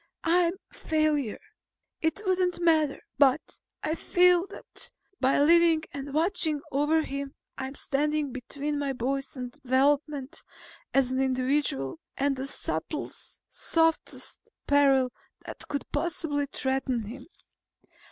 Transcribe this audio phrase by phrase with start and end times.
[0.23, 1.37] I'm a failure.
[2.01, 3.01] It wouldn't matter.
[3.19, 4.89] But I feel that
[5.19, 10.41] by living and watching over him I'm standing between my boy's development
[10.91, 15.11] as an individual, and the subtlest, softest peril
[15.45, 17.27] that could possibly threaten him.